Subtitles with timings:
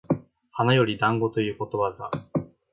[0.49, 2.09] 花より団子ということわざ